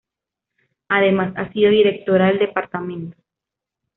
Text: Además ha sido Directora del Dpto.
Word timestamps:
Además 0.89 1.33
ha 1.37 1.53
sido 1.53 1.69
Directora 1.69 2.25
del 2.25 2.39
Dpto. 2.39 2.79